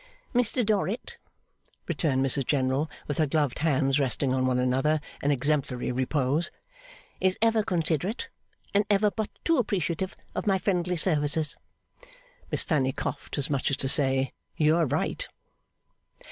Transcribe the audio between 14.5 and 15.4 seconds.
'You are right.